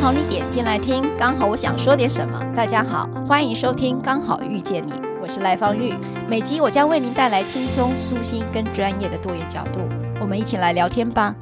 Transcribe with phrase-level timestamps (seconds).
[0.00, 2.40] 好你点进来听，刚好我想说点什么。
[2.56, 5.92] 大家好，欢迎收听《刚好遇见你》，我是赖芳玉。
[6.28, 9.80] 每集我将为您带来轻松、舒心跟专业的多元角度，
[10.20, 11.34] 我们一起来聊天吧。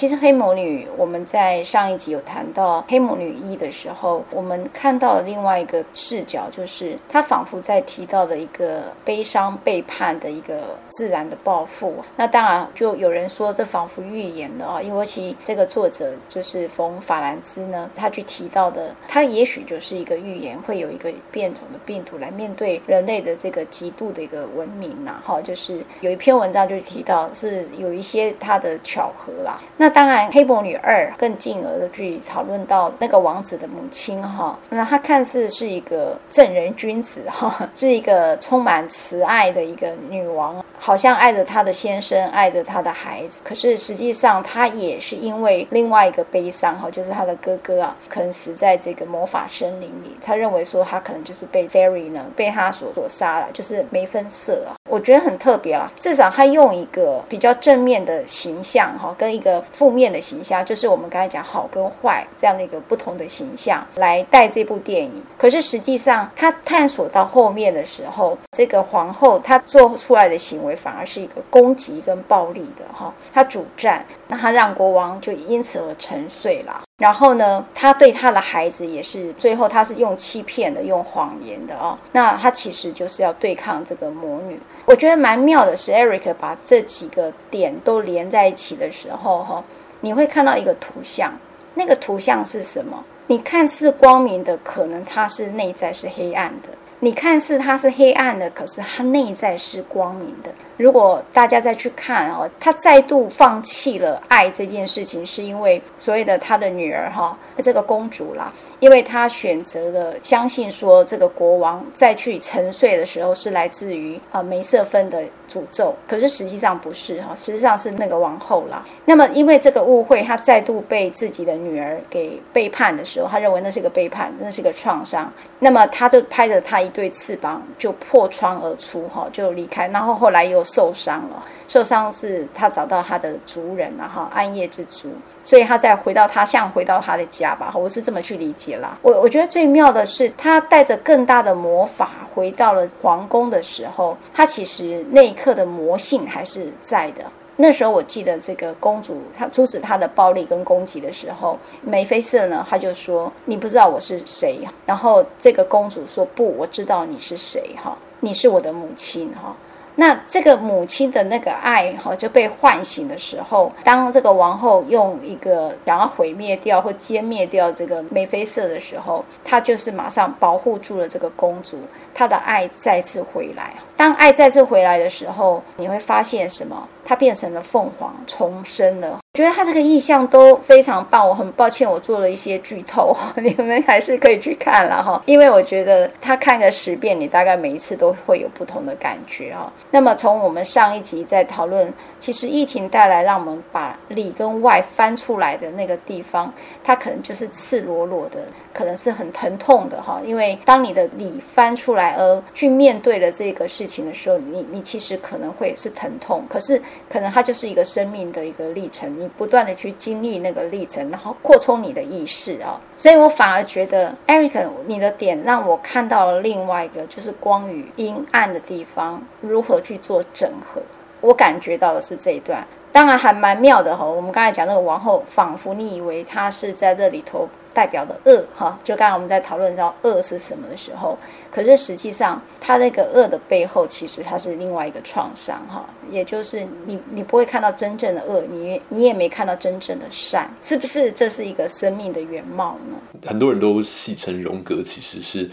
[0.00, 11.96] 其实黑魔女，我们在上一集有谈到黑魔女一的时候，我们看到了另外一个视角，就是她仿佛在提到的一个悲伤背叛的一个自然的报复。
[12.16, 25.20] 那当然，就有人说这仿佛预言了啊，因为其这个作者就是冯法兰兹呢，他去提到的，他也许就是一个预言，会有一个变种的病毒来面对人类的这个极度的一个文明呐。
[25.22, 29.60] 哈，就是有一篇文章就提到是有一些他的巧合啦。
[29.76, 43.40] 那当然，《黑魔女二》更进而的去讨论到那个王子的母亲哈，那她看似是一个正人君子哈，是一个充满慈爱的一个女王，好像爱着她的先生，爱着她的孩子。
[43.44, 50.16] 可是实际上，她也是因为另外一个悲伤哈，就是她的哥哥啊，可能死在这个魔法森林里。
[50.22, 54.72] 他认为说，他可能就是被 Fairy 呢被他所所杀了，就是没分色啊。
[54.88, 65.22] 我觉得很特别啦，至少他用一个比较正面的形象哈，跟一个负面的形象，就是我们刚才讲好跟坏这样的一个不同的形象来带这部电影。
[65.36, 76.82] 可是实际上，他探索到后面的时候，这个皇后她做出来的行为反而是一个攻击跟暴力的哈，他主战，那他让国王就因此而沉睡了。
[76.98, 81.98] 然后呢，他对他的孩子也是，最后他是用欺骗的，用谎言的哦。
[82.12, 84.60] 那他其实就是要对抗这个魔女。
[84.84, 89.64] 我觉得蛮妙的是，Eric 把这几个点都连在一起的时候，哈，
[90.00, 91.32] 你会看到一个图像。
[91.72, 93.02] 那个图像是什么？
[93.28, 96.68] 你看似光明的，可能它是内在是黑暗的；
[97.02, 100.50] 你看似它是黑暗的，可是它内在是光明的。
[100.76, 108.50] 如果大家再去看哦，他再度放弃了爱这件事情，是因为所谓的他的女儿哈，这个公主啦，
[108.80, 118.82] 因为他选择了相信说这个国王再去沉睡的时候是来自于啊梅瑟芬的诅咒，可是实际上不是哈，实际上是那个王后啦。
[119.04, 130.64] 那么因为这个误会，他再度被自己的女儿给背叛的时候，他认为那是个背叛，那是个创伤，那么他就拍着他一对翅膀就破窗而出哈，就离开，然后后来又。
[130.70, 135.08] 受伤了，受伤是他找到他的族人了哈，暗夜之族，
[135.42, 138.96] 所以他再回到他，像回到他的家吧，我是这么去理解啦。
[139.02, 147.24] 我我觉得最妙的是，他带着更大的魔法回到了皇宫的时候，他其实那一刻的魔性还是在的。
[147.60, 159.54] 那时候我记得这个公主，她阻止他的暴力跟攻击的时候，眉飞色呢，她就说：“你不知道我是谁。”然后这个公主说：“不，我知道你是谁哈，你是我的母亲哈。”
[160.00, 171.76] 那这个母亲的那个爱哈就被唤醒的时候，当这个王后用一个想要毁灭掉或歼灭掉这个眉飞色的时候，她就是马上保护住了这个公主，
[172.14, 173.74] 她的爱再次回来。
[173.94, 176.88] 当爱再次回来的时候，你会发现什么？
[177.04, 179.18] 她变成了凤凰重生了。
[179.40, 181.26] 我觉得它这个意象都非常棒。
[181.26, 185.22] 我很抱歉，我做了一些剧透， 你们还是可以去看了哈。
[185.24, 189.72] 因为我觉得他看个十遍，你大概每一次都会有不同的感觉哈。
[189.90, 196.52] 那么从我们上一集在讨论，其实疫情带来让我们把里跟外翻出来的那个地方，
[196.84, 198.40] 它可能就是赤裸裸的，
[198.74, 200.20] 可能是很疼痛的哈。
[200.22, 206.78] 因为当你的里翻出来而去面对了这个事情的时候，你你其实可能会是疼痛，可是。
[207.08, 212.80] 可能它就是一个生命的一个历程，你不断的去经历那个历程，然后扩充你的意识啊、哦。
[212.96, 220.80] 所以我反而觉得，Eric，你的点让我看到了另外一个，就是光与阴暗的地方如何去做整合。
[221.20, 224.12] 我感觉到的是这一段，当然还蛮妙的哈、哦。
[224.12, 227.48] 我们刚才讲那个王后，仿佛你以为她是在这里头。
[227.72, 231.16] 代表的恶哈，就刚才我们在讨论到恶是什么的时候，
[231.50, 241.10] 可是实际上，它那个恶的背后，其实它是另外一个创伤哈，也就是你你不会看到真正的恶，你你也没看到真正的善，是不是？
[241.12, 243.20] 这是一个生命的原貌呢？
[243.26, 245.48] 很多人都戏称荣格其实是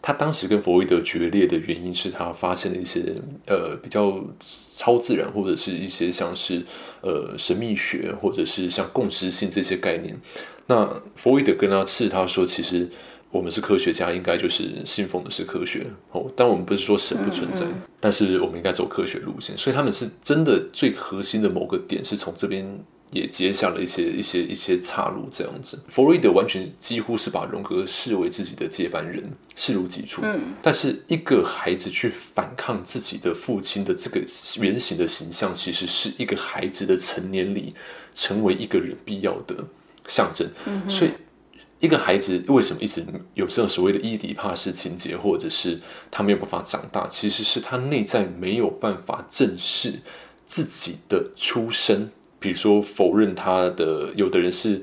[0.00, 3.14] 他当时跟弗洛伊德决裂的原因是他发现了一些
[3.46, 4.24] 呃比较
[4.76, 6.64] 超自然，或者是一些像是
[7.02, 10.16] 呃神秘学，或者是像共识性这些概念。
[10.66, 10.86] 那
[11.16, 12.88] 弗洛伊德跟他斥他说，其实
[13.30, 16.30] 我们是科学家，应该就是信奉的是科学哦。
[16.36, 19.56] 但我们不是说神不存在，嗯嗯，但是我们应该走科学路线。
[19.58, 22.64] 所以他们是真的最核心的某个点是从这边。
[23.10, 25.78] 也接下了一些一些一些岔路，这样子。
[25.88, 29.24] 弗洛伊德完全几乎是把荣格视为自己的接班人，
[29.56, 30.20] 视如己出。
[30.22, 34.20] 嗯，但是一个孩子去反抗自己的父亲的这个
[34.60, 37.74] 原型的形象，其实是一个孩子的成年里，
[38.14, 39.56] 成为一个人必要的
[40.06, 40.46] 象征。
[40.66, 41.10] 嗯，所以
[41.80, 43.02] 一个孩子为什么一直
[43.32, 49.98] 有这种所谓的伊底帕斯情节，或者是他没有办法长大，其实是他内在没有办法正视
[50.46, 52.10] 自己的出生。
[52.38, 54.80] 比如说否认他的，有的人是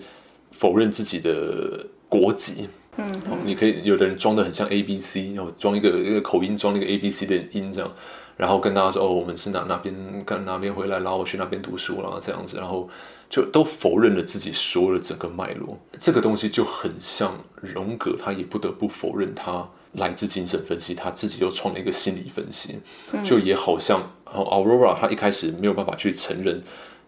[0.51, 2.67] 否认自己的国籍，
[2.97, 3.09] 嗯。
[3.29, 7.91] 哦，你可以有的人装的很像 A B C，然后装一个一个口音，装那个 A B C 的音这样，
[8.37, 12.89] 然后跟大家说哦，我们是哪哪边跟哪边回来，然后我去那边读书啦这样子，然后
[13.29, 22.79] 就都否认了自己所有的整个脉络，这个东西就很像荣格，他也不得不否认他来自精神分析，他自己又创了一个心理分析，
[23.23, 26.61] 就也好像 Aurora，他一开始没有办法去承认。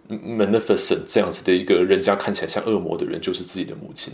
[0.10, 4.14] Maleficent 这样子的一个人家看起来像恶魔的人，就是自己的母亲。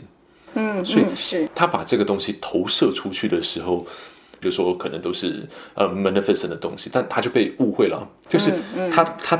[0.56, 3.86] 嗯，所以是他把这个东西投射出去的时候，
[4.40, 8.52] 比如说可能都是呃 Maleficent 的东西，但他就被误会了，就是
[8.92, 9.40] 他他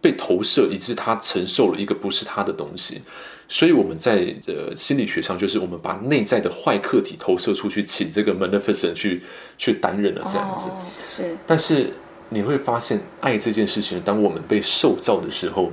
[0.00, 3.00] 被投射，以致他承受了一个不是他的东西。
[3.48, 9.22] 所以我们在呃心理学上，就是我们把内在的坏客体投射出去，请这个 Maleficent 去
[9.58, 10.68] 去担任了这样子。
[11.02, 11.92] 是，但是
[12.28, 15.70] 你会发现，爱这件事情，当我们被受造的时候。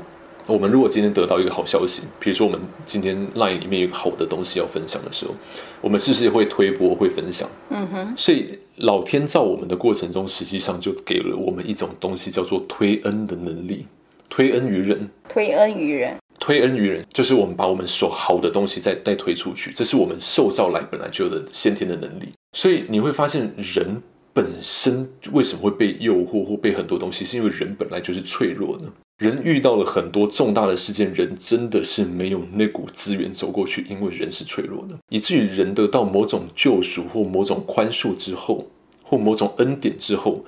[0.50, 5.36] 我们如果今天得到一个好消息，比如说我们今天 LINE 里面有个好的东西要分享的时候，
[5.80, 7.48] 我们是不是会推播、会分享？
[7.70, 8.14] 嗯哼。
[8.18, 13.86] 所以老天造我们的过程中，实际上就给了我们一种东西，叫做推恩的能力，
[14.28, 22.30] 推恩于人，推恩于人，推恩于人，就是我们把我们所好的东西再再推出去，这是我们受造来本来就有的先天的能力。
[22.54, 24.02] 所以你会发现，人
[24.34, 28.86] 本身为什么会被诱惑或被很多东西，是因为人本来就是脆弱的。
[29.20, 38.66] 人遇到了很多重大的事件，人真的是没有那股资源走过去，因为人是脆弱的，以至于人得到某种救赎或某种宽恕之后，
[39.04, 40.46] 或某种恩典之后，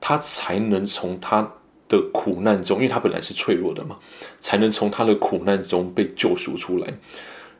[0.00, 1.42] 他才能从他
[1.88, 3.98] 的苦难中，因为他本来是脆弱的嘛，
[4.38, 6.94] 才能从他的苦难中被救赎出来。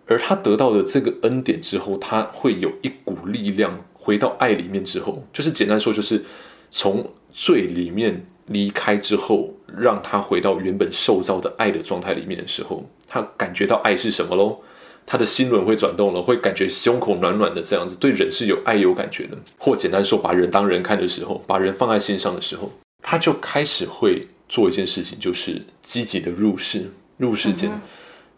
[0.07, 6.25] 而他得到的这个恩典之后，他会有一股力量回到爱里面之后，就是简单说，就是
[6.71, 8.25] 从罪里面。
[8.47, 14.59] 离开之后，让他回到原本受造的爱的状态里面的时候，他感觉到爱是什么喽？
[15.05, 19.37] 他的心轮会转动了，会感觉胸口暖暖的，这样子对人是有爱有感觉的。
[19.59, 22.71] 或简单说，把人当人看的时候，把人放在心上的时候，
[23.03, 27.81] 他就开始会做一件事情，就是积极的入世，入世间，嗯、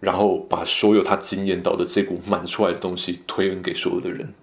[0.01, 4.35] 然后把所有他经验到的这股满出来的东西推恩给所有的人。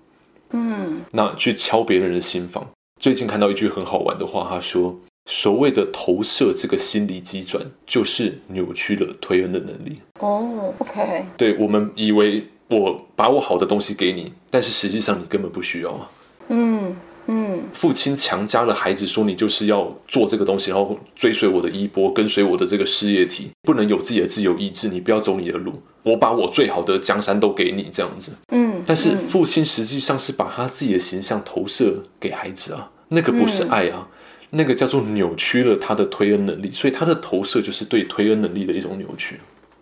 [0.51, 2.69] 嗯，那去敲别人的心房。
[2.99, 4.95] 最近看到一句很好玩的话，他说。
[5.27, 9.99] 所谓的投射，这个心理机转，就是扭曲了推恩的能力。
[10.19, 11.25] 哦、oh，OK。
[11.37, 16.09] 对，我们以为我把我好的东西给你，但是实际上你根本不需要啊。
[16.49, 16.95] 嗯
[17.27, 17.61] 嗯。
[17.71, 25.81] 父亲强加了孩子说，你就是要做这个东西，然后追随我的衣钵，跟随我的这个事业体，不能有自己的自由意志，你不要走你的路。
[26.03, 28.33] 我把我最好的江山都给你，这样子。
[28.49, 28.83] 嗯。
[28.85, 34.07] 但是父亲实际上是把他自己的形象投射给孩子啊，那个不是爱啊。
[34.09, 34.17] 嗯
[34.53, 39.39] 那个叫做扭曲了他的推恩能力，所以他的投射就是对推恩能力的一种扭曲。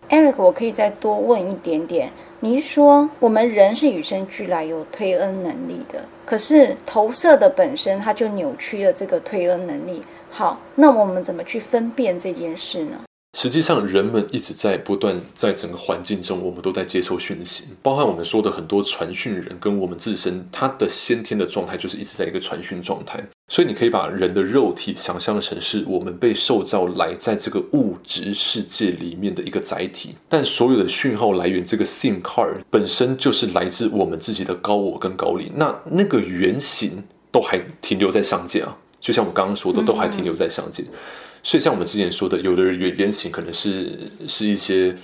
[0.08, 2.10] Eric，我可以再多问一点点。
[2.38, 10.02] 你说我们人是与生俱来有推恩能力的，可是投射的本身它就扭曲了这个推恩能力。
[10.30, 12.96] 好，那我们怎么去分辨这件事呢？
[13.38, 23.24] 实际上，人们一直在不断在整个环境中，我们都在接受讯息，包含我们说的很多传讯人跟我们自身，他的先天的状态就是一直在一个传讯状态。
[23.48, 35.52] 所以，你可以把人的肉体想象成是我们被受造来在这个物质世界里面的一个载体，但所有的讯号来源，这个 SIM card 本身就是来自我们自己的高我跟高灵。
[35.54, 40.84] 那那个原型都还停留在上界啊，就像我刚刚说的，都还停留在上界。
[41.42, 44.96] 所以，像我们之前说的，有的人原原型可能是是一些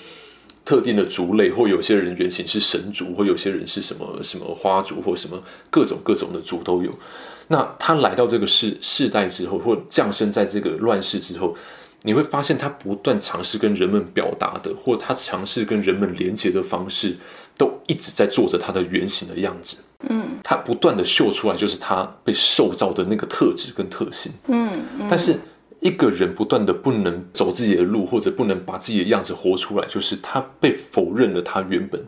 [0.64, 6.90] 特定的族类，或有些人原型是神族，或有些人是什么什么花族，或什么各种各种的族都有。
[7.48, 11.56] 那他来到这个世世代之后，或降生在这个乱世之后，
[12.02, 17.16] 你会发现他不断尝试跟人们表达的，或他尝试跟人们连接的方式，
[17.56, 19.76] 都一直在做着他的原型的样子。
[20.08, 24.30] 嗯，他不断的秀出来，就是他被塑造的那个特质跟特性。
[24.48, 25.38] 嗯，嗯，但是
[25.80, 32.02] 一个人不断的不能走自己的路，或者不能把自己的样子活出来，就是他被否认了他原本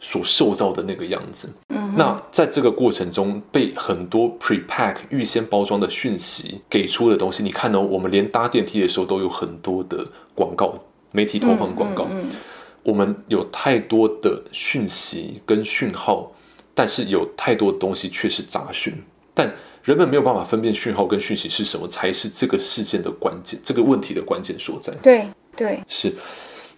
[0.00, 1.48] 所塑造的那个样子。
[1.68, 10.74] 嗯，那在这个过程中，被很多 prepack 预先包装的讯息给出的东西，你看到、哦、我们连搭电梯的时候都有很多的广告，
[11.12, 12.04] 媒体投放广告。
[12.10, 12.36] 嗯嗯嗯
[12.84, 16.32] 我们有太多的讯息跟讯号，
[16.74, 18.92] 但是有太多东西却是杂讯，
[19.32, 19.48] 但
[19.82, 24.92] 人们没有办法分辨讯号跟讯息是什么，才是这个事件的关键，这个问题的关键所在。
[25.02, 26.12] 对对，是。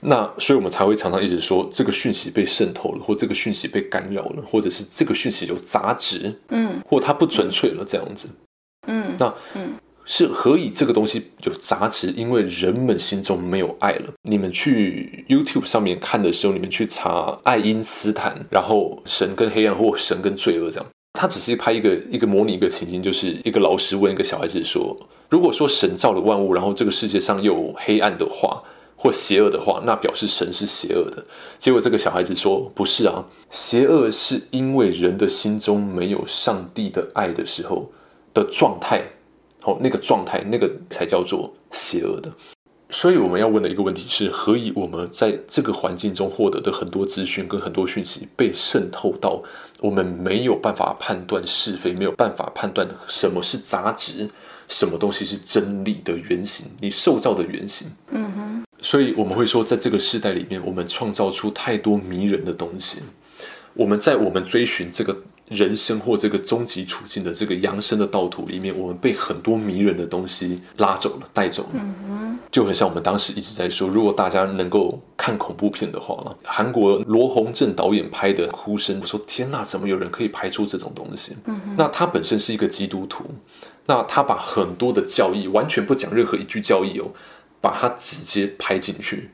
[0.00, 8.28] 那所以我们才会常常一直说，这个讯息被渗透了，或这个讯息被干扰了，或者是这个讯息有杂质，嗯，或它不纯粹了，这样子。
[8.86, 9.74] 嗯，那嗯。
[10.06, 12.08] 是何以这个东西有杂质？
[12.08, 14.12] 因为人们心中没有爱了。
[14.28, 20.86] 你们去 YouTube 上面看的时候，你们去查爱因斯坦，然后神跟黑暗或神跟罪恶这样。
[21.14, 24.96] 他只是拍一个一个模拟一个情境，就是一个老师问一个小孩子说
[25.30, 28.60] ：“如果说神造了万物，然后这个世界上有黑暗的话，
[28.96, 31.24] 或邪恶的话，那表示神是邪恶的。”
[31.58, 37.90] 结果这个小孩子说：“不是啊，邪恶是因为人的心中没有上帝的爱的时候
[38.34, 39.02] 的状态。”
[39.62, 42.30] 哦，那个状态，那个才叫做邪恶的。
[42.90, 49.42] 所以我们要问的一个问题是：何以我们在这个环境中获得的很多资讯跟很多讯息被渗透到，
[49.84, 54.30] 我们没有办法判断是非，没有办法判断什么是杂质，
[54.66, 57.86] 什么东西是真理的原型，你塑造的原型。
[58.08, 58.64] 嗯哼。
[58.80, 63.00] 所以我们会说，在这个时代里面，我们创造出太多迷人的东西。
[63.74, 65.14] 我们在我们追寻这个。
[65.48, 71.68] 人生或这个终极处境的这个扬升的道途里面，我们被很多迷人的东西拉走了、带走了。
[71.74, 81.36] 嗯，就很像我们当时一直在说，如果大家能够看恐怖片的话，韩国罗洪正导演拍的《哭声》，我说天哪，怎么有人可以拍出这种东西？
[81.44, 83.24] 嗯，那他本身是一个基督徒，
[83.84, 87.10] 那他把很多的教义完全不讲任何一句教义哦，
[87.60, 89.28] 把它直接拍进去，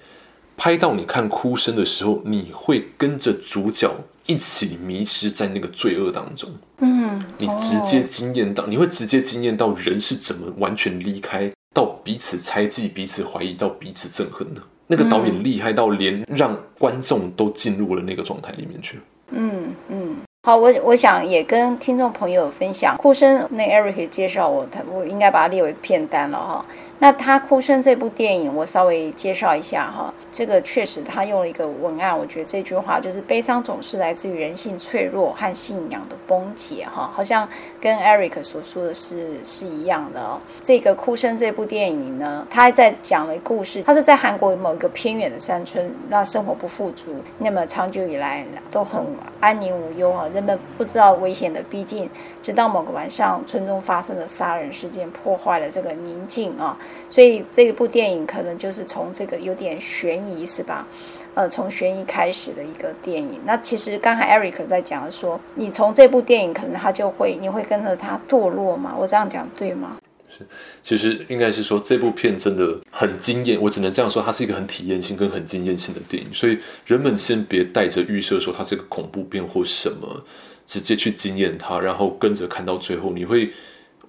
[0.57, 3.88] 拍到你看《哭声》的时候，你会跟着主角。
[4.31, 14.63] 一起迷失在那个罪恶当中，嗯，你直接经验到，你会直接经验到人是怎么完全离开，到彼此猜忌、彼此怀疑，到彼此憎恨的。
[14.87, 19.01] 那个导演厉害到连让观众都进入了那个状态里面去。
[19.31, 26.65] 嗯嗯，好，我我想也跟听众朋友分享，哭声那 Eric 介绍我，他我应该把它列为片单了哈。
[27.02, 30.12] 那他哭声这部电影，我稍微介绍一下哈。
[30.30, 37.49] 这个确实他用了一个文案，我觉得这句话就是悲伤总是来自于人性脆弱和信仰的崩解哈，好像
[37.80, 40.38] 跟 Eric 所说的是是一样的哦。
[40.61, 49.02] 这个哭声这部电影呢，他还在讲了故事，他说在韩国某一个偏远的山村，那生活不富足，那么长久以来都很
[49.40, 52.11] 安宁无忧啊，人们不知道危险的逼近，
[52.42, 56.76] 直到某个晚上，村中发生了杀人事件，破坏了这个宁静啊。
[57.09, 60.87] 所以这部电影可能就是从这个有点悬疑是吧？
[61.35, 63.40] 呃，从悬疑开始的一个电影。
[63.44, 68.97] 那其实刚才 Eric 在讲说，你从这部电影可能他就会，你会跟着他堕落吗？
[68.99, 69.97] 我这样讲对吗？
[70.28, 70.44] 是，
[70.82, 76.28] 其实应该是说这部片真的很惊艳，我只能这样说，它是一个很体验性跟很惊艳性的电影。
[76.35, 80.25] 所以人们先别带着预设说它是个恐怖片或什么，
[80.66, 83.50] 直接去惊艳它，然后跟着看到最后，你会。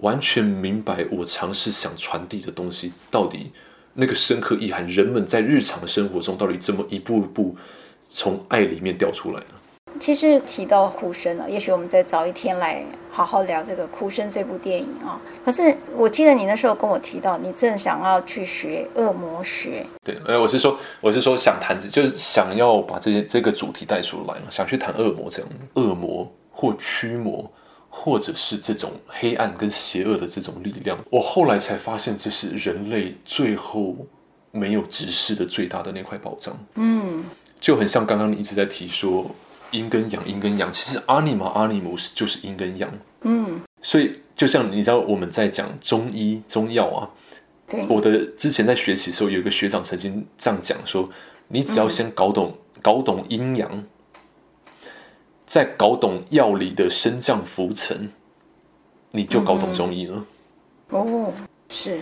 [0.00, 3.52] 完全明白我尝试想传递的东西到底
[3.94, 7.54] 那个深刻意涵，人们在日常生活中到底怎么一步一步
[8.08, 9.46] 从爱里面掉出来呢？
[10.00, 15.20] 其实提到哭声了，也许我们再找一天来好好聊这个哭声这部电影啊。
[15.44, 19.86] 可是我记得你那时候跟我提到，你正想要去学恶魔学。
[20.02, 27.48] 对，呃，我是说，我是说想谈，就是想要把这些这个主题带出来嘛，想去谈恶魔这样，恶魔或驱魔。
[27.94, 33.94] 或者是这种黑暗跟邪恶的这种力量，我后来才发现，这是人类最后
[34.50, 36.58] 没有直视的最大的那块宝藏。
[36.76, 37.22] 嗯，
[37.60, 39.30] 就很像刚刚你一直在提说
[39.70, 42.90] 阴跟阳，阴跟阳，其实阿尼玛阿尼姆斯就是阴跟阳。
[43.20, 47.10] 嗯，所以就像你知道我们在讲中医中药啊，
[47.68, 51.08] 对，我的之前在学习的时候，有一个学长曾经这样讲说，
[51.48, 53.84] 你只要先搞懂、嗯、搞懂阴阳。
[55.52, 58.08] 在搞懂药理的升降浮沉，
[59.10, 60.24] 你就搞懂中医了。
[60.88, 61.30] 哦，
[61.68, 62.00] 是。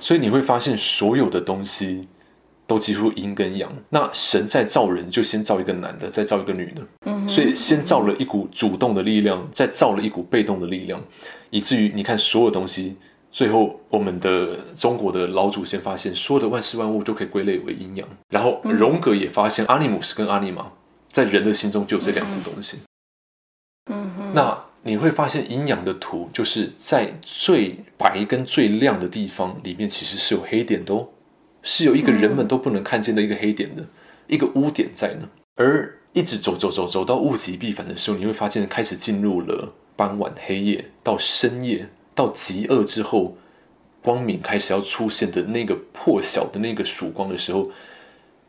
[0.00, 2.08] 所以你会发现，所有的东西
[2.66, 3.72] 都几乎阴跟阳。
[3.90, 6.82] 那神在造人，就先造一个男的，再造一个女的。
[7.06, 7.28] 嗯。
[7.28, 11.00] 所以先造了一股主动的力量，再造了一股被动的力量，
[11.50, 12.96] 以至于你看所有东西，
[13.30, 18.08] 最后我们的中国的老祖先发现，所有的万事万物都可以归类为阴阳。
[18.30, 20.66] 然后荣格也发现，阿尼姆斯跟阿尼玛。
[21.14, 22.78] 在人的心中就有这两样东西。
[23.86, 24.34] 嗯哼。
[24.34, 31.08] 那你会发现阴阳的图就是在最白跟最亮的地方里面，其实是有黑点的哦，
[31.62, 33.88] 是有一个人们都不能看见的一个黑点的、嗯、
[34.26, 35.28] 一个污点在呢。
[35.54, 43.36] 而一直走走走走到物极必反的时候，你会发现开始进入了傍晚黑夜到深夜到极恶之后，
[44.02, 47.70] 光明开始要出现的那个破晓的那个曙光的时候。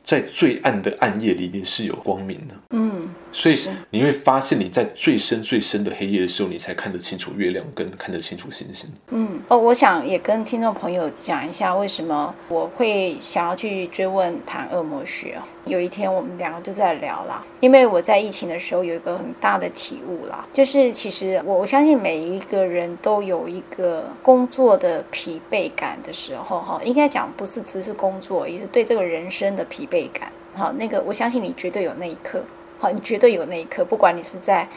[0.05, 3.57] 在最暗的暗夜里面是有光明的，嗯，所以
[3.89, 8.87] 你会发现你在最深最深的黑夜的时候，你才看得清楚月亮，跟看得清楚星星。
[9.09, 15.39] 嗯，哦，我想也跟听众朋友讲一下，为什么我会想要去追问谈恶魔学。
[15.65, 30.07] 有一天我们两个就在聊了，因为我在疫情的时候有一个很大的体悟啦，就是其实我我相信每一个人都有一个工作的疲惫感的时候，哈，应该讲不是只是工作，也是对这个人生的疲惫。
[30.13, 32.43] 感，好，那个我相信你绝对有那一刻，
[32.77, 34.67] 好，你绝对有那一刻，不管你是在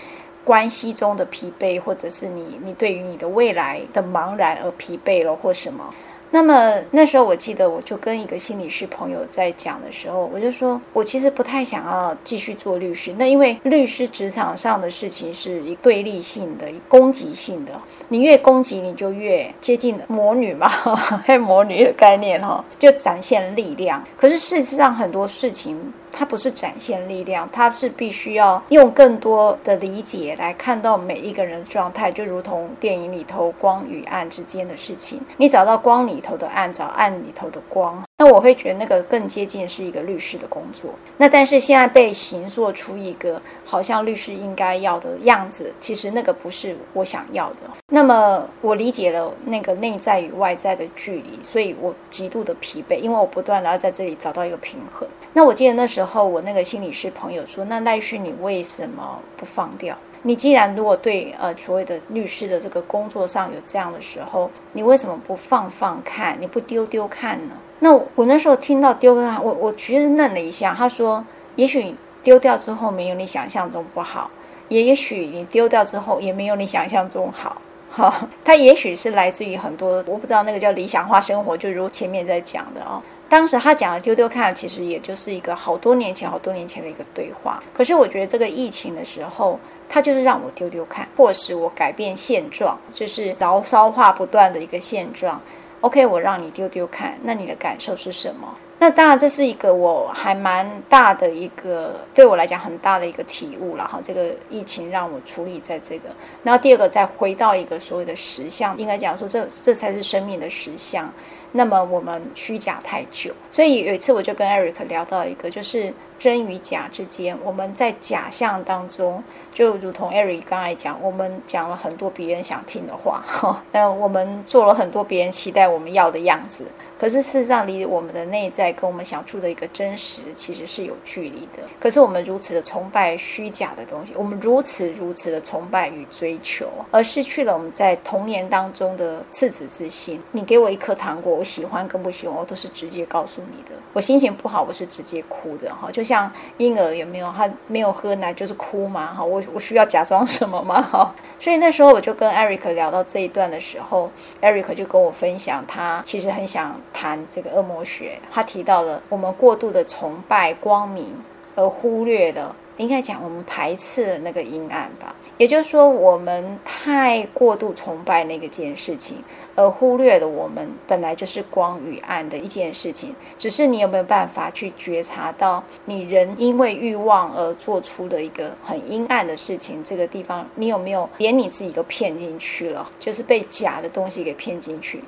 [0.43, 5.93] 关系中的疲惫，或者是你你对于你的未来的茫然而疲惫了，或什么。
[6.31, 13.15] 那么那时候我记得，我就跟一个心理师朋友在讲的时候，我就说我其实不太想要继续做律师。
[13.19, 17.73] 那因为律师职场上的事情是一对立性的、攻击性的，
[18.09, 20.69] 你越攻击，你就越接近魔女嘛，
[21.25, 24.05] 黑魔女的概念哈，就展现力量。
[24.17, 25.93] 可是事实上很多事情。
[26.13, 35.21] 它不是展现力量，它是必须要用更多的理解来看到每一个人的状态，就如同电影里头光与暗之间的事情。
[35.37, 38.03] 你找到光里头的暗，找暗里头的光。
[38.21, 40.91] 那我会觉得那个更接近是一个律师的工作。
[41.17, 47.59] 那但是现在被形塑出一个好像律师应该要的样子，其实那个不是我想要的。
[47.91, 55.09] 那么我理解了那个内在与外在的距离，所以我极度的疲惫，因为我不断的要在这里找到一个平衡。
[55.33, 59.97] 那我记得那时候我那个心理师朋友说：“那赖旭，你为什么不放掉？
[60.23, 66.37] 你既然如果对呃所谓的律师的这个工作上有这样的时候，你为什么不放放看？
[66.41, 70.75] 你不丢丢看呢？”那我那时候听到丢掉，我我其实愣了一下。
[70.77, 74.31] 他说：“也许丢掉之后没有你想象中不好，
[74.69, 77.63] 也也许你丢掉之后也没有你想象中好。
[77.91, 83.01] 哈，他也许是来自于很多我不知道那个叫理想化生活，就如前面在讲的哦。
[83.29, 87.63] 当时他讲的丢丢看，其实也就是一个好多年前、好多年前的一个对话。
[87.73, 95.41] 可是我觉得这个疫情的时候，他就是让我丢丢看，迫使我改变现状，就是牢骚话不断的一个现状。”
[95.81, 98.49] OK，我让你丢丢看，那你的感受是什么？
[98.81, 104.01] 那当然，这是一个我还蛮大的一个，对我来讲很大的一个体悟了哈。
[104.03, 106.09] 这个疫情让我处理在这个，
[106.45, 111.13] 然后第二个再回到一个所谓的实相，应该讲说这这才是生命的实相。
[111.53, 119.23] 那么我们虚假太久，所以有一次我就跟 Eric 聊到一个，就是真与假之间，我们在假象当中，
[119.55, 126.67] 就如同 Eric 刚才讲，我们讲了很多别人想听的话，哈，那我们做了很多别人期待我们要的样子。
[126.99, 131.63] 可是事实上，离我们的内在跟我们想出的一个真实，其实是有距离的。
[131.79, 140.21] 可是我们如此的崇拜虚假的东西，我们如此如此的崇拜与追求，而失去了我们在童年当中的赤子之心。
[140.33, 143.71] 你给我一颗糖果，我喜欢跟不喜欢，我都是直接告诉你的。
[143.93, 145.89] 我心情不好，我是直接哭的哈。
[145.93, 149.25] 就像婴儿有没有，他没有喝奶就是哭嘛哈。
[149.25, 151.15] 我我需要假装什么吗哈？
[151.41, 154.11] 所以那时候我就跟 Eric 聊到这一段的时候
[154.43, 158.19] ，Eric 就跟我分享，他其实很想谈这个恶魔学。
[158.33, 161.15] 他提到了我们过度的崇拜光明，
[161.55, 165.15] 而忽略了，应该讲我们排斥了那个阴暗吧。
[165.37, 169.17] 也就是说，我们太过度崇拜那个件事情。
[169.55, 185.03] 而忽略了我们本来就是光与暗的一件事情，只是你有没有办法去觉察到，你人因为欲望而做出的一个很阴暗的事情，这个地方你有没有连你自己都骗进去了，就是被假的东西给骗进去。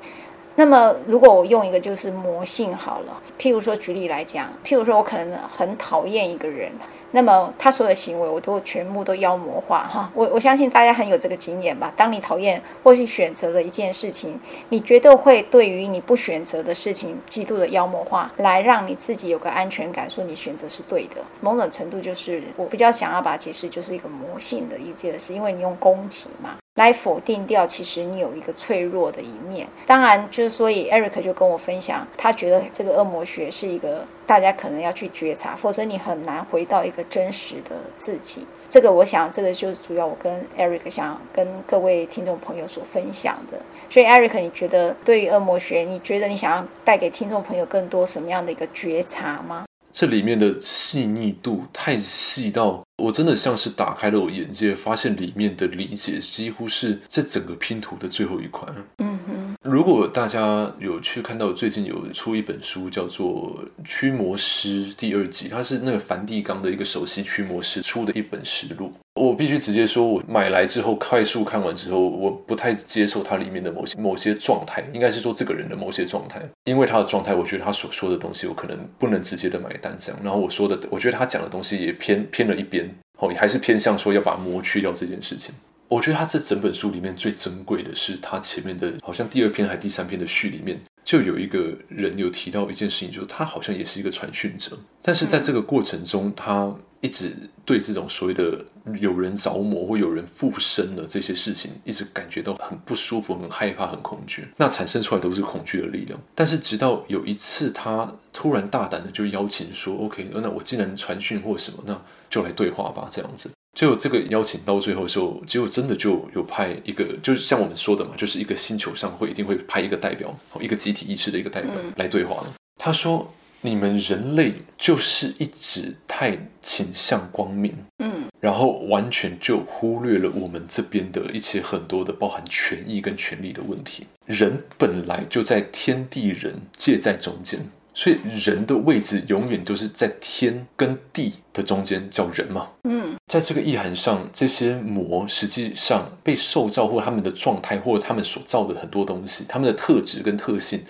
[0.53, 6.69] 那么，如果我用一个就是魔性好了，譬如说举例来讲，譬如说我可能很讨厌一个人。
[7.11, 10.09] 那么他所有的行为，我都全部都妖魔化哈。
[10.13, 11.91] 我我相信大家很有这个经验吧。
[11.95, 21.17] 当你讨厌或是选择了一件事情，你绝对会对于你不选择的事情极度的妖魔化，来让你自己有个安全感，说你选择是对的。
[21.41, 26.57] 某种程度就是我比较想要把解释，就是一个魔性的一件事，因为你用攻击嘛。
[26.75, 29.67] 来否定掉，其实你有一个脆弱的一面。
[29.85, 38.45] 当然，就是所以 Eric 就跟我分享，他觉得这个恶魔学是一个大家可能要去觉察，否则你很难回到一个真实的自己。
[38.69, 43.57] 这个，我想，这个就是主要我跟 Eric 想跟各位听众朋友所分享的。
[43.89, 49.65] 所以，Eric，你觉得对于恶魔学，你觉得你想要带给听众朋友更多什么样的一个觉察吗？
[49.91, 58.73] 这里面的细腻度太细到，我真的像是打开了我眼界，发现里面的理解几乎是这整个拼图的最后一款。
[58.99, 68.91] 嗯哼，如果大家有去看到最近有出一本书，叫做《驱魔师》第二集，它是那个梵蒂冈的一个首席驱魔师出的一本实录。
[69.13, 80.19] 我必须直接说，我买来之后快速看完之后，我不太接受它里面的某些某些状态，应该是说这个人的某些状态，因为他的状态，我觉得他所说的东西，我可能不能直接的买单这样。
[80.23, 85.53] 然后我说的，我觉得他讲的东西也偏偏了一边，哦，还是偏向说要把魔去掉这件事情。
[85.91, 90.79] 我觉得他这整本书里面最珍贵的是他前面的，好像第二篇还第三篇的序里面。
[91.03, 97.33] 就有一个人有提到一件事情，就是他好像也是一个传讯者，但是在这个过程中，他一直
[97.65, 98.63] 对这种所谓的
[99.01, 104.47] 有人着魔或有人附身的这些事情，一直感觉到很不舒服、很害怕、很恐惧。
[104.55, 106.17] 那产生出来都是恐惧的力量。
[106.33, 113.49] 但是直到有一次，他突然大胆的就邀请说：“OK，那我既然传讯或什么，那就来对话吧。”这样子。
[113.73, 122.53] 就这个邀请到最后的时候，结果真的就有派一个，就是像我们说的嘛，就是一个星球上会一定会派一个代表，一个集体意识的一个代表来对话了。
[122.77, 123.31] 他说
[123.61, 134.05] ：“你们人类就是一直太倾向光明，嗯，然后完全就忽略了我们这边的一些很多的包含权益跟权利的问题。
[134.25, 137.59] 人本来就在天地人界在中间。”
[138.01, 142.67] 所以人的位置永远都是在天跟地的中间，叫人嘛。
[142.85, 150.81] 嗯，在这个意涵上，这些魔实际上被受造或他们的状态，或者他们所造的很多东西，他们的特质跟特性，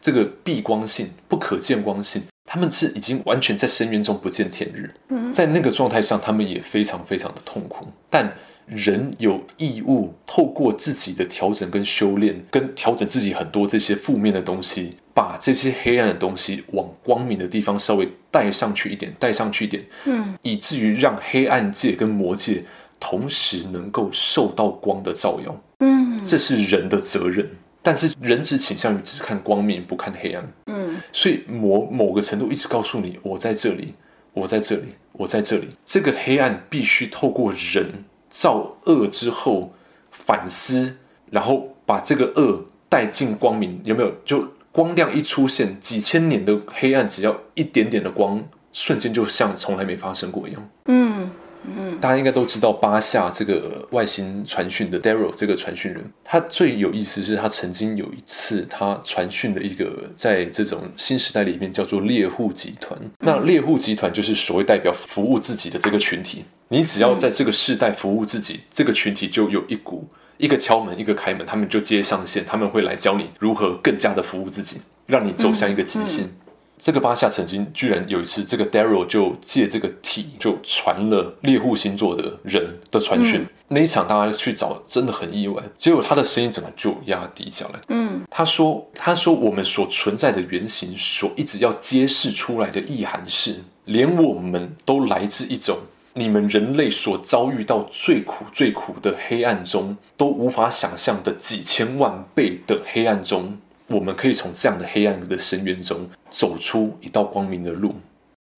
[0.00, 4.92] 这个避光性、不可见光性，他们是已经完全在深渊中不见天日。
[5.10, 8.32] 嗯，在那个状态上，他们也非常非常的痛苦，但。
[8.68, 22.62] 人有义务透过自己的调整跟修炼，跟调整自己很多这些负面的东西，把这些黑暗的东西往光明的地方稍微带上去一点，带上去一点，嗯，以至于让黑暗界跟魔界
[23.00, 27.50] 同时能够受到光的照耀，嗯，这是人的责任。
[27.82, 33.94] 但是人只倾向于只看光明，不看黑暗，嗯，所以魔某个程度一直告诉你，我在这里，
[34.34, 38.04] 我在这里，我在这里，这个黑暗必须透过人。
[38.28, 39.72] 造恶之后
[40.10, 40.98] 反思，
[41.30, 44.12] 然后把这个恶带进光明，有没有？
[44.26, 44.46] 就
[44.76, 50.68] 光亮一出现，几千年的黑暗，只要一点点的光，瞬间就像从来没发生过一样。
[50.84, 51.30] 嗯
[51.66, 62.98] 嗯，大家应该都知道巴夏这个外星传讯的 Daryl 这个传讯人，他最有意思是他曾经有一次他传讯的一个在这种新时代里面叫做猎户集团。
[63.18, 66.44] 那猎户集团就是所谓代表服务自己的这个群体。
[66.68, 76.24] 你只要在这个世代服务自己，这个群体就有一股一个敲门，一个开门，他们就接上线，他们会来教你如何更加的服务自己，让你走向一个极限。
[76.24, 76.45] 嗯嗯、
[76.78, 83.40] 这个巴夏曾经居然有一次，这个 Daryl 就借这个体就传了猎户星座的人的传讯。
[83.40, 87.80] 嗯、那一场大家去找，真的很意外，结果他的声音整个就压低下来。
[87.88, 95.78] 嗯，他说：“他说我们所存在的原型，所一直要揭示出来的意涵是，连我们都来自一种。”
[96.18, 103.54] 你们人类所遭遇到最苦、最苦的黑暗中，都无法想象的几千万倍的黑暗中，
[103.88, 107.94] 我们可以从这样的黑暗的深渊中走出一道光明的路。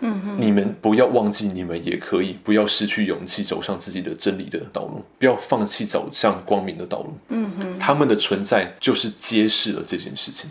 [0.00, 7.12] 嗯，你们不要忘记，你们也可以，不要失去勇气走上自己的真理的道路，不要放弃走向光明的道路。
[7.30, 10.48] 嗯哼，他们的存在就是揭示了这件事情。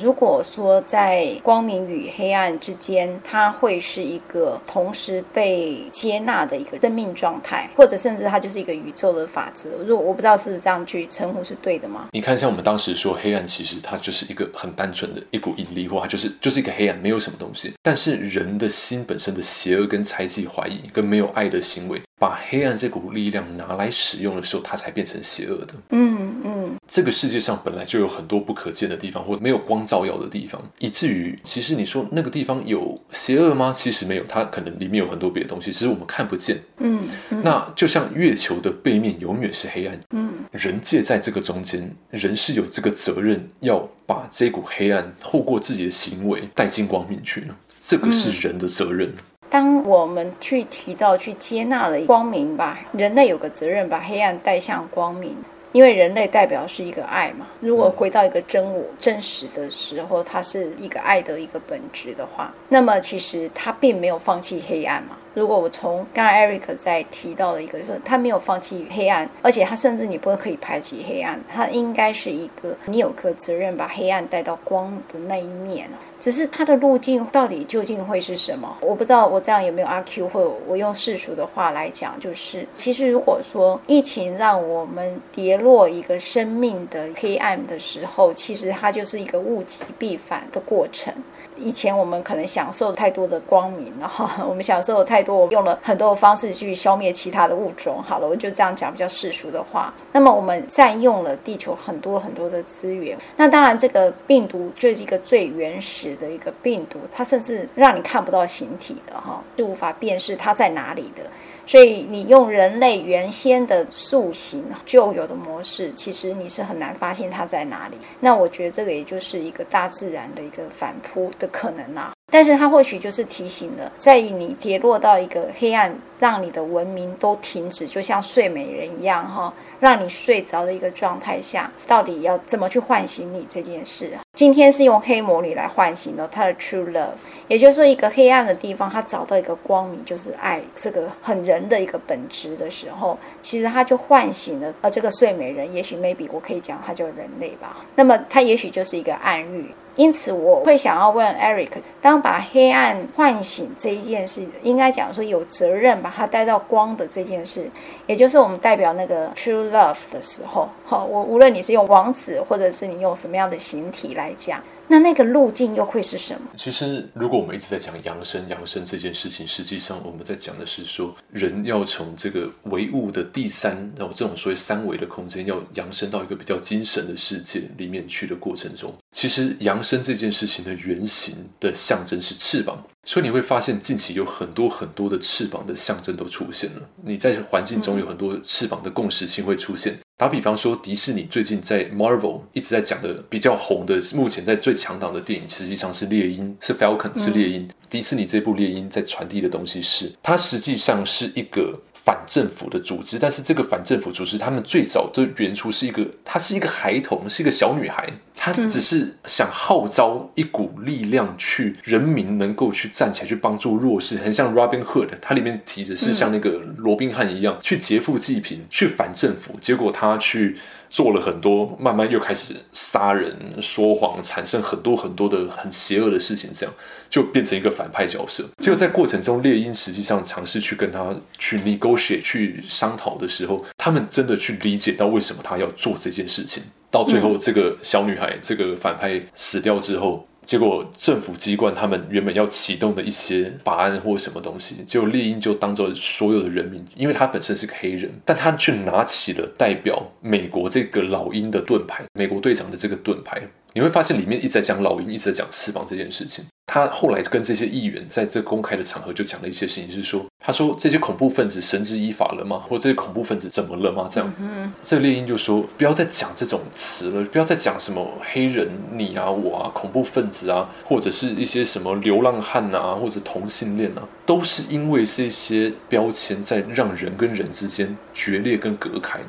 [0.00, 9.70] 如果说在光明与黑暗之间，它会是一个同时被接纳的一个生命状态，或者甚至它就是一个宇宙的法则。
[9.84, 12.06] 如果我不知道是不是这样去称呼是对的吗？
[12.12, 17.72] 你看，像我们当时说黑暗，其实它就是一个很单纯的一股引力，或它就是就是一个黑暗，没有什么东西。
[17.82, 22.00] 但是人的心本身的邪恶、跟猜忌、怀疑、跟没有爱的行为。
[22.20, 25.74] 把黑暗这股力量拿来使用的时候，它才变成邪恶的。
[25.90, 33.72] 嗯嗯，这个世界上本来就有很多不可见的地方，或者没有光照耀的地方，以至于其实你说那个地方有邪恶吗？
[33.74, 36.60] 其实没有，它可能里面有很多别的东西，只是我们看不见。
[36.78, 40.00] 嗯，嗯，那就像月球的背面永远是黑暗。
[40.10, 47.44] 嗯，人界在这个中间，人是有这个责任要把这股黑暗透过自己的行为带进光明去。
[47.80, 49.08] 这个是人的责任。
[49.08, 49.14] 嗯
[49.50, 55.34] 当我们去提到、去接纳了光明吧，人类有个责任把黑暗带向光明，
[55.72, 57.46] 因为人类代表是一个爱嘛。
[57.60, 65.16] 如果回到一个真我、真实的时候，它是一个爱的一个本质的话，那么其实它并没有放弃黑暗嘛。
[65.38, 75.88] 如果我从刚才 Eric 在提到的一个，就是他没有放弃黑暗，而且他甚至你不可以排挤黑暗，他应该是一个你有个责任把黑暗带到光的那一面。
[76.18, 78.76] 只是他的路径到底究竟会是什么？
[78.80, 91.14] 我不知道我这样有没有阿 Q，或我用世俗的话来讲，就是其实如果说疫情让我们跌落一个生命的黑暗的时候，其实它就是一个物极必反的过程。
[91.58, 98.02] 以前我们可能享受太多的光明，然后 我们享受太多，我用了很多的方式去消灭其他的物种。
[98.02, 99.92] 好了，我就这样讲比较世俗的话。
[100.12, 103.16] 那么我们占用了地球很多很多的资源。
[103.36, 111.22] 那当然，这个病毒就是一个最原始的一个病毒，它甚至让你看不到形体的哈，是无法辨识它在哪里的。
[111.68, 117.98] 所以你用人类原先的塑形旧有的模式，其实你是很难发现它在哪里。
[118.18, 122.14] 那我觉得这个也就是一个大自然的一个反扑的可能啊。
[122.30, 129.52] 但是它或许就是提醒了，在你跌落到一个黑暗，让你的文明都停止，就像睡美人一样哈。
[129.80, 134.10] 让你睡着的一个状态下，到底要怎么去唤醒你这件事？
[134.32, 137.10] 今天是用黑魔女来唤醒了她的 true love，
[137.46, 145.72] 也就是说，一个黑暗的地方，她找到一个光明，就是爱这个很人的一个本质的时候，其实她就唤醒了呃这个睡美人。
[145.72, 147.76] 也许 maybe 我可以讲，她叫人类吧。
[147.94, 149.72] 那么她也许就是一个暗喻。
[149.98, 157.68] 因此，我会想要问 Eric：当把黑暗唤醒这一件事，应该讲说有责任把它带到光的这件事，
[158.06, 164.62] 也就是我们代表那个 true love 的时候，好，我无论你是用王子，或者是你用什么样的形体来讲。
[164.90, 166.48] 那那个路径又会是什么？
[166.56, 182.82] 其实，如果我们一直在讲扬升、扬升这件事情，实际上我们在讲的是说，人要从这个唯物的第三，然后这种所谓三维的空间，要扬升到一个比较精神的世界里面去的过程中，其实扬升这件事情的原型的象征是翅膀。
[183.04, 186.82] 所以你会发现，近期有很多很多的翅膀的象征都出现了。
[187.04, 189.98] 你在环境中有很多翅膀的共识性会出现。
[190.18, 197.62] 打比方说，迪士尼最近在 Marvel 一直在讲的比较红的，目前在最强档的电影，实际上是猎鹰，是 Falcon，是猎鹰。
[197.62, 201.80] 嗯、迪士尼这部猎鹰在传递的东西是，它实际上是一个。
[202.08, 220.56] 反政府的组织，但是这个反政府组织，他们最早的原初是一个，她是一个孩童，是一个小女孩，她只是想号召一股力量，去人民能够去站起来，去帮助弱势，很像 Robin Hood，它里面提的是像那个罗宾汉一样，去劫富济贫，去反政府，结果他去。
[220.90, 226.74] 做了很多，慢慢又开始杀人、说谎，产生很多很多的很邪恶的事情，这样
[227.10, 228.44] 就变成一个反派角色。
[228.58, 236.62] 结果在过程中，猎鹰实际上尝试去跟他去 negotiate、去商讨的时候，他们真的去理解到为什么他要做这件事情。
[236.90, 240.26] 到最后，这个小女孩、这个反派死掉之后。
[240.48, 253.42] 结果政府机关他们原本要启动的一些法案或什么东西，结果猎鹰就当着所有的人民，因为他本身是个黑人，但他却拿起了代表美国这个老鹰的盾牌，美国队长的这个盾牌。
[253.72, 256.44] 你会发现里面一直在讲老鹰，一直在讲翅膀这件事情。
[256.70, 262.58] 他后来跟这些议员在这公开的场合就讲了一些事情，是说，他说这些恐怖分子绳之以法了吗？
[262.68, 264.06] 或者这些恐怖分子怎么了吗？
[264.12, 279.26] 这样，嗯、这个猎鹰就说，不要再讲这种词了，不要再讲什么黑人你啊我啊恐怖分子啊，或者是一些什么流浪汉啊，或者同性恋啊，都是因为这些标签在让人跟人之间决裂跟隔开呢。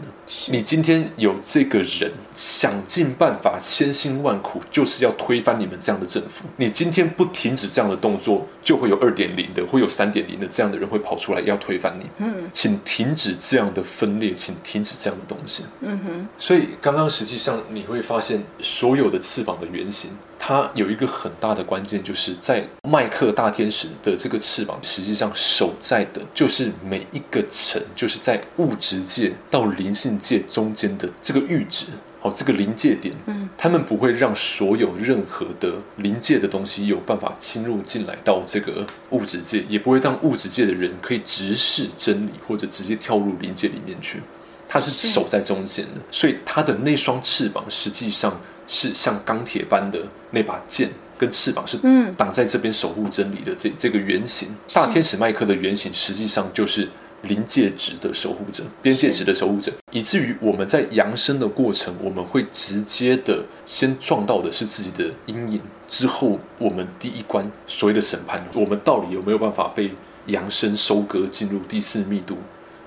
[0.49, 6.43] 你今天有这个人想尽办法，千辛万苦，就是要推翻你们这样的政府。
[6.57, 7.25] 你今天不。
[7.31, 12.05] 停止这样的动作，就会有二点零的，会有三点零的这样的人会跑出来要推翻你。
[12.17, 15.63] 嗯，请停止这样的分裂，请停止这样的东西。
[15.79, 16.27] 嗯哼。
[16.37, 31.85] 所以刚刚实际上你会发现，所有的翅膀的原型，它有一个很大的关键，就是在麦克大天使的这个翅膀，实际上守在的就是每一个层，就是在物质界到灵性界中间的这个阈值。
[32.21, 44.21] 好，这个临界点，嗯，他们不会让所有任何的临界的东西有办法侵入进来到这个物质界，也不会让物质界的人可以直视真理或者直接跳入临界里面去。
[44.67, 49.99] 他是守在中间的，所以他的那双翅膀实际上是像钢铁般的
[50.31, 51.79] 那把剑跟翅膀是
[52.17, 54.49] 挡在这边守护真理的这这个原型。
[54.73, 56.89] 大天使麦克的原型实际上就是。
[57.23, 69.91] 临界值的守护者，边界值的守护者，以至于我们在扬升的过程，我们会直接的先撞到的是自己的阴影，之后我们第一关所谓的审判，我们到底有没有办法被
[70.27, 72.37] 扬升收割进入第四密度，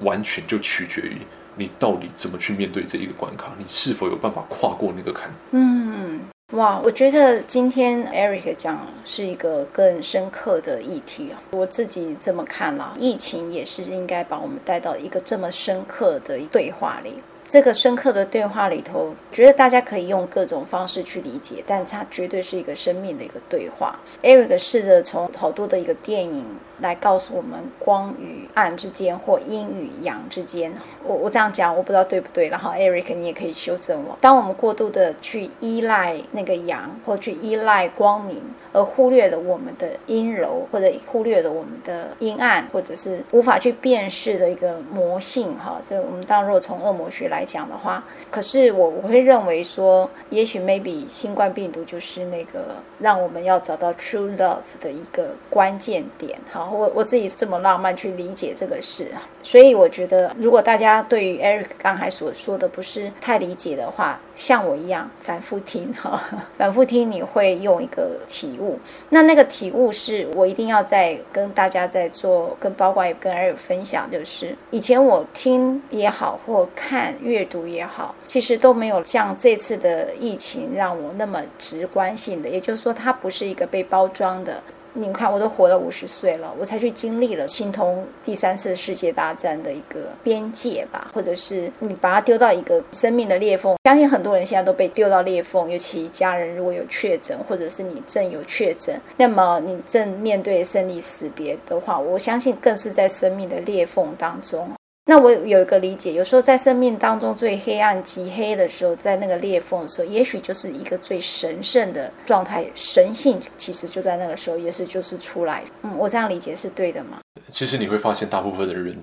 [0.01, 1.19] 完全就取决于
[1.57, 5.31] 你到底怎么去面对这一个关卡，你是否有办法跨过那个坎。
[5.51, 6.21] 嗯。
[6.53, 17.15] 哇，我觉得今天 Eric 讲是一个更深刻的议题啊，我自己这么看了，疫情也是应该把我们带到一个这么深刻的对话里。
[17.49, 23.99] 这个深刻的对话里头，觉得大家可以用各种方式去理解，但它绝对是一个生命的一个对话。
[24.23, 26.45] Eric 试着从好多的一个电影
[26.83, 30.71] 来告诉我们光与暗之间，或阴与阳之间。
[31.03, 32.49] 我我这样讲，我不知道对不对。
[32.49, 34.19] 然后 Eric，你也可以修正我。
[34.21, 38.43] 当我们过度的去依赖那个阳，或去依赖光明，
[38.73, 45.55] 而忽略了我们的阴柔，或者忽略了我们的阴暗，或者是无法去辨识的一个魔性。
[45.57, 56.39] 哈，这我们当然如果从恶魔学来讲的话，可是我我会认为说，也许 maybe 新冠病毒就是那个让我们要找到 true love 的一个关键点。
[56.51, 59.07] 好，我我自己这么浪漫去理解这个事，
[59.43, 66.23] 所以我觉得，如果大家对于 Eric 刚才所说的不是太理解的话，像我一样反复听哈，
[66.57, 68.79] 反复听你会用一个体悟。
[69.11, 84.63] 那那个体悟是我一定要再跟大家在做，跟包括也跟 Eric 分享，就是以前我听也好，或看阅读也好，其实都没有像这次的疫情让我那么直观性的，也就是说，它不是一个被包装的。
[84.95, 93.75] 你看，我都活了五十岁了，我才去经历了形同第三次世界大战的一个边界吧，或者是你把它丢到一个生命的裂缝。
[93.85, 104.71] 相信很多人现在都被丢到裂缝，尤其家人如果有确诊，或者是你正有确诊，那么你正面对生离死别的话，我相信更是在生命的裂缝当中。
[105.05, 115.65] 那我有一个理解，有时候在生命当中最黑暗、极黑的时候，在那个裂缝的时候，也许就是一个最神圣的状态，神性其实就在那个时候，也是就是出来。
[115.83, 117.19] 嗯，我这样理解是对的吗？
[117.51, 118.97] 其实你会发现，大部分的人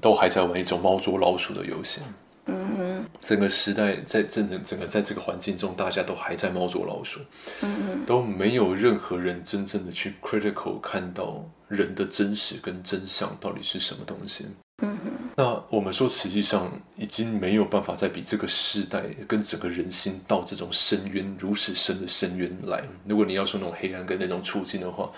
[0.00, 2.00] 都还在玩一种猫捉老鼠的游戏。
[2.46, 7.20] 嗯哼，整个时代在整整整个在这个环境中，大家都还在猫捉老鼠。
[7.62, 14.46] 嗯嗯，都没有任何人真正的去 critical 看到人的真实跟真相到底是什么东西。
[14.82, 22.82] 嗯哼，那我们说，实际上已经没有办法再比这个时代跟整个人心到这种深渊如此深的深渊来。
[23.06, 25.10] 如果你要说那种黑暗跟那种处境的话，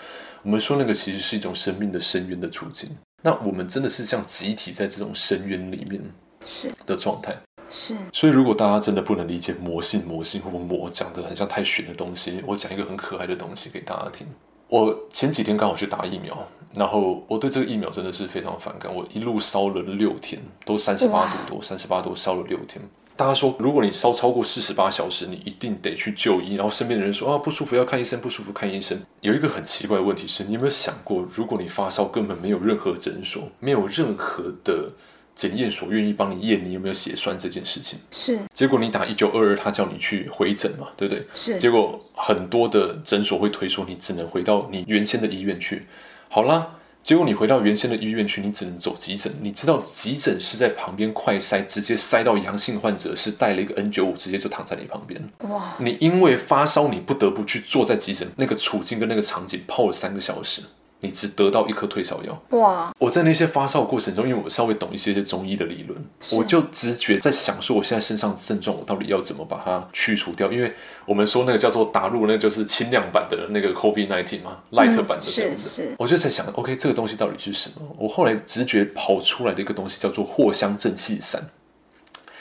[0.43, 2.89] 我们说那个其实是一种生命的深渊的处境。
[3.23, 6.01] 那我们真的是像集体在这种深渊里面
[6.45, 7.33] 是的状态。
[7.69, 7.95] 是。
[8.11, 14.27] 所以如果大家真的不能理解魔性、魔性或魔讲的很像太玄的东西，我讲一个很可爱的东西给大家听。
[14.69, 16.37] 我前几天刚好去打疫苗，
[16.75, 18.93] 然后我对这个疫苗真的是非常反感。
[18.93, 22.79] 我一路烧了六天，都三十八度多，三十八度烧了六天。
[23.15, 26.55] 大家说，如果你烧超过四十八小时，你一定得去就医。
[26.55, 28.97] 然后身边的人说啊，不舒服要看医生，不舒服看医生。
[29.21, 34.91] 有一个很奇怪的问题是，你有没有想过，如果你发烧根本没有任何诊所，没有任何的。
[35.39, 41.25] 检验所愿意帮你验你有没有血栓这件事情是，结果你打一九二二，他叫你去回诊嘛，对不对？
[41.33, 45.87] 是，结果很多的诊所会推说你只能回到你原先的医院去。
[46.27, 49.33] 好啦，结果你回到原先的医院去，你只能走急诊。
[49.41, 55.21] 你知道急诊是在旁边快筛，直接筛到阳性患者是带了一个 N 九五，直接就躺在你旁边。
[55.49, 55.73] 哇！
[55.79, 60.61] 你因为发烧，你不得不去坐在急诊，那个处境跟那个场景泡了三个小时。
[61.01, 62.93] 你只得到一颗退烧药哇！
[62.99, 65.97] 我在那些发烧过程中，因为我稍微懂一些些中医的理论，
[66.33, 70.51] 我就直觉在想说，我现在身上的症状，我到底要怎么把它去除掉？
[70.51, 70.73] 因为
[71.05, 75.69] 我们说那个叫做打入，那个就是轻量版的那个 COVID nineteen 嘛，light 版的这样子。
[75.69, 75.95] 是是。
[75.97, 77.95] 我就在想，OK，这个东西到底是什么？
[77.97, 81.49] 我后来直觉跑出来的一个东西叫做藿香正气散。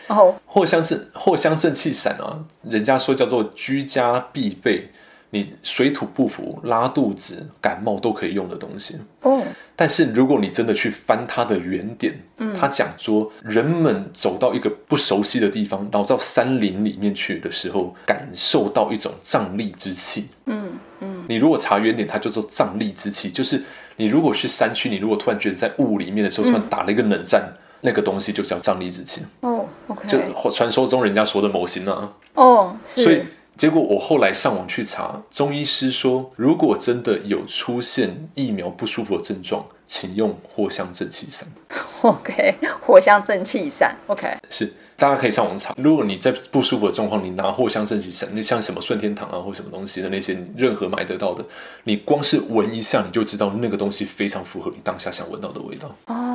[0.09, 4.91] 哦，藿香是藿香正气散啊，人家说叫做居家必备。
[5.31, 8.97] 你水土不服、拉肚子、感冒都可以用的东西。
[9.21, 9.43] 哦，
[9.77, 20.29] 但是如果你真的去翻它的原点，嗯，他讲说人们走到一个不熟悉的地方，然后到山林里面去的时候，感受到一种瘴疠之气。
[20.47, 23.63] 嗯嗯，你如果查原点，它叫做瘴疠之气，就是
[23.97, 29.21] 你如果去山区，你如果突然觉得在雾里面的时候，突然打了一个冷战，嗯，那个东西就叫瘴疠之气。
[29.41, 30.19] 哦，OK，就
[30.51, 32.13] 传说中人家说的魔型啊。
[32.35, 33.03] 哦，是。
[33.03, 33.23] 所以。
[33.59, 41.49] 结果我后来上网去查，中医师说，如果真的有出现疫苗不舒服的症状，请用藿香正气散。
[42.03, 42.55] OK，
[42.87, 43.97] 藿香正气散。
[44.07, 45.75] OK，是大家可以上网查。
[45.77, 51.45] 如果你在不舒服的状况，你拿藿香正气散，那像什么顺天堂啊或什么东西的那些，任何买得到的，
[51.83, 55.93] 你光是闻一下，你就知道那个东西非常符合你当下想闻到的味道。
[56.07, 56.28] 哦。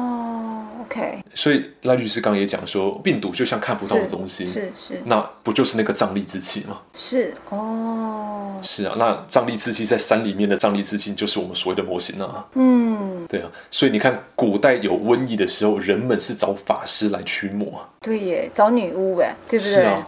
[0.94, 6.80] OK，所以赖律师刚刚也讲说，病毒就像看不到的东西，是是，是，那不就是那个瘴疠之气吗？
[6.94, 12.46] 是哦，是啊，那瘴疠之气在山里面的瘴疠之气，就是我们所谓的模型啊。
[12.54, 19.74] 嗯，对啊，所以你看，古代有瘟疫的时候，人们是找法师来驱魔，对耶，找女巫哎，对不对？
[19.74, 20.08] 是啊。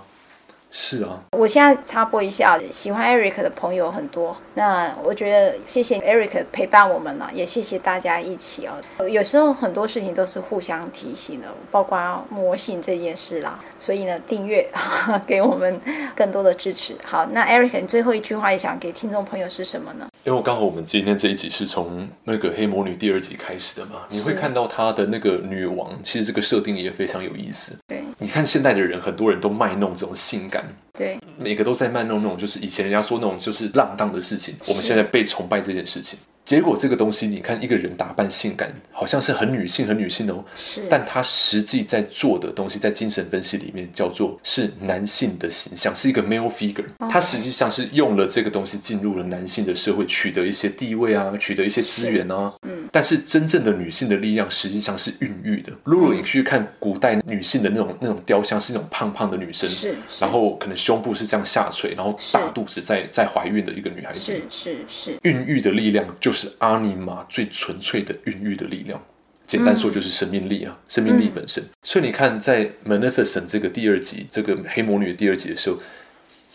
[0.78, 4.36] 是啊，我现在插播一下，喜欢 Eric 的朋友很多。
[4.56, 8.74] 那我觉得谢谢 Eric 陪伴我们了，也谢谢大家一起哦。
[9.08, 13.58] 有时候很多事情都是互相提醒的，包括魔性这件事啦。
[13.80, 14.70] 所以呢，订阅
[15.26, 15.80] 给我们
[16.14, 16.94] 更多的支持。
[17.06, 20.06] 好，那 Eric，最后一句话也想给听众朋友是什么呢？
[20.26, 27.78] 因为刚好我们今天这一集是从那个黑魔女第二集开始的嘛，你会看到她的那个女王，其实这个设定也非常有意思。
[27.88, 30.66] 对，你看现代的人，很多人都卖弄这种性感。
[30.98, 36.18] 对，每个都在卖弄那种，就是以前人家说那种就是浪荡的事情，我们现在被崇拜这件事情。
[36.46, 40.46] 结果这个东西，你看一个人打扮性感，好像是很女性、很女性哦。
[40.56, 46.86] 是，但他实际在做的东西，在精神分析里面叫做是男性的形象，是一个 male figure。
[47.10, 52.54] 他实际上是用了这个东西进入了男性的社会，取得一些地位啊，取得一些资源啊。
[52.68, 52.85] 嗯。
[52.96, 55.74] 但是真正的女性的力量实际上是孕育的。
[55.84, 66.36] 如果你去看古代女性的那种那种雕像，是那种胖胖的女生，是，然后可能胸部是这样下垂，然后大肚子在在怀孕的一个女孩子，是是是，孕育的力量就。
[66.36, 69.02] 是阿尼玛最纯粹的孕育的力量，
[69.48, 71.64] 简单说就是生命力啊，嗯、生命力本身。
[71.64, 75.78] 嗯、所以你看，在《magnificent》这个第二集，这个黑魔女的第二集的时候，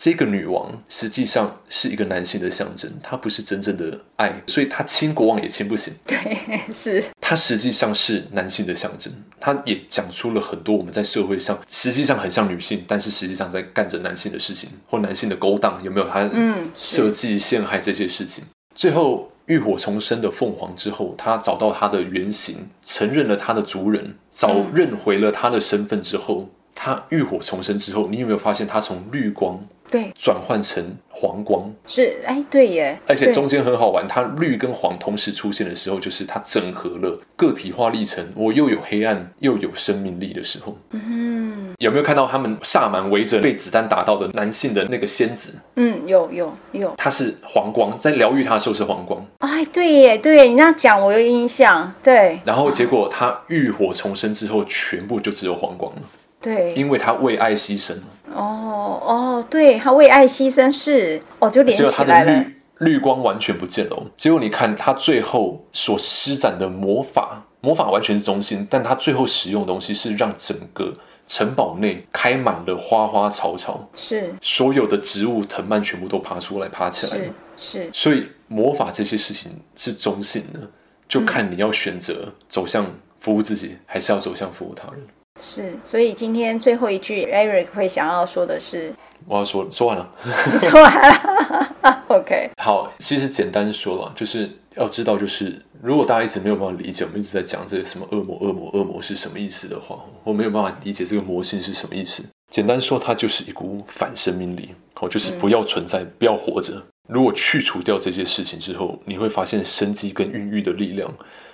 [0.03, 5.93] 这个女王实际上是一个男性的象征，她不是真正的爱，所以她亲国王也亲不行。
[6.07, 7.03] 对，是。
[7.21, 16.09] 她实际上是男性的象征，她也讲出了很多我们在社会上实际上很像女性，但是实际上在干着男性的事情，或男性的勾当，有没有？
[16.09, 18.43] 她嗯，设计陷害这些事情，
[18.73, 19.29] 最后。
[19.47, 29.59] 浴火重生的凤凰之后，他找到他的原型，承认了他的族人，早认回了他的身份之后，他浴火重生之后，你有没有发现他从绿光
[29.91, 31.69] 对转换成黄光？
[31.85, 32.97] 是，哎，对耶。
[33.05, 40.77] 而且中间很好玩，它绿跟黄同时出现的时候，就是它整合了个体化历程，我又有黑暗又有生命力的时候。
[40.91, 41.75] 嗯。
[41.79, 45.51] 有没有看到他们萨满围着被子弹打到的男性的那个仙子？
[45.75, 46.93] 嗯，有有有。
[46.95, 49.25] 他是黄光，在疗愈他的时候是黄光。
[49.39, 51.91] 哎，对耶，对你那样讲，我有印象。
[52.03, 52.39] 对。
[52.45, 56.01] 然后结果他浴火重生之后，全部就只有黄光了。
[56.39, 57.95] 对，因为他为爱牺牲。
[58.35, 62.45] 哦哦，对他为爱牺牲是哦，就连起来了。
[62.79, 64.05] 绿光完全不见了。
[64.15, 70.93] 结果你看他最后所施展的魔法，魔法完全是中性，但他最后使用的东西是让整个。
[71.27, 77.89] 城堡内开满了花花草草，是所有的植物藤蔓全部都爬出来，爬起来了，是，是。
[77.93, 80.59] 所以魔法这些事情是中性的，
[81.07, 82.85] 就看你要选择走向
[83.21, 85.01] 服务自己，还是要走向服务他人。
[85.39, 88.93] 是，所以今天最后一句，Eric 会想要说的是，
[89.25, 90.09] 我要说说完了，
[90.51, 92.49] 你 说完了，OK。
[92.57, 95.61] 好，其实简单说了，就是要知道，就是。
[95.81, 102.23] 如果大家一直没有办法理解，我们一直在讲这个什么恶魔、恶魔、恶魔是什么意思的话，我没有办法理解这个魔性是什么意思。
[102.51, 106.79] 简单说，它就是一股反生命力，好，就是不要存在，不要活着。
[107.07, 111.11] 如果去除掉这些事情之后，你会发现生机跟孕育的力量，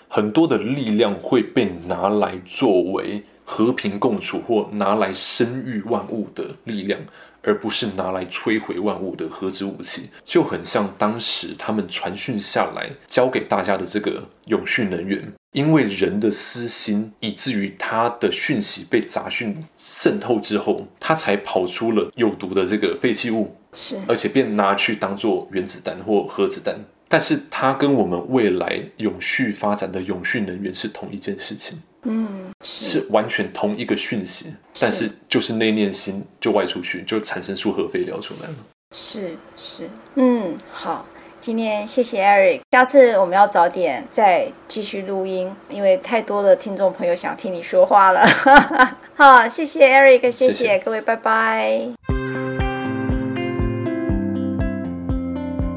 [0.09, 7.00] 很多的力量会被拿来作为和平共处或拿来生育万物的力量。
[7.43, 26.76] 而不是拿来摧毁万物的核子武器，就很像当时他们传讯下来教给大家的这个永续能源，因为人的私心，以至于他的讯息被杂讯渗透之后，他才跑出了有毒的这个废弃物，是，而且便拿去当做原子弹或核子弹。
[27.08, 31.82] 但是它跟我们未来永续发展的永续能源是同一件事情。
[32.10, 32.26] 嗯，
[32.64, 38.55] 是，是完全同一个讯息，但是就是那念心就外出去，就产生出核废料出来了。
[38.95, 41.05] 是是，嗯，好，
[41.41, 48.26] 今天谢谢 Eric，下次我们要早点再继续录音，因为太多的听众朋友想听你说话了。
[49.14, 51.89] 好，谢谢 Eric，谢谢，谢谢各位，拜拜。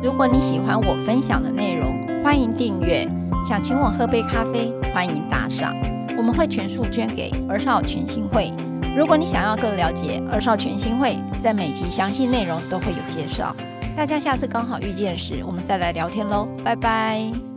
[0.01, 3.05] 如果你喜欢我分享的内容，欢迎订阅。
[3.45, 5.74] 想请我喝杯咖啡，欢迎打赏。
[6.16, 8.52] 我们会全数捐给儿少全新会。
[8.96, 13.54] 如果你想要更了解儿少全新会，在每集详细内容都会有介绍。
[13.96, 17.49] 大家下次刚好遇见时，我们再来聊天喽，拜拜。